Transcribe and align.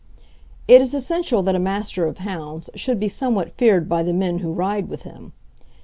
It 0.67 0.81
is 0.81 0.95
essential 0.95 1.43
that 1.43 1.53
a 1.53 1.59
Master 1.59 2.07
of 2.07 2.17
Hounds 2.17 2.71
should 2.73 2.99
be 2.99 3.07
somewhat 3.07 3.51
feared 3.51 3.87
by 3.87 4.01
the 4.01 4.13
men 4.13 4.39
who 4.39 4.51
ride 4.51 4.89
with 4.89 5.03
him. 5.03 5.31